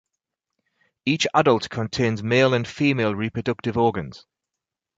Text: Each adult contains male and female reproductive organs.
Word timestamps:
Each 1.05 1.27
adult 1.31 1.69
contains 1.69 2.23
male 2.23 2.55
and 2.55 2.67
female 2.67 3.13
reproductive 3.13 3.77
organs. 3.77 4.25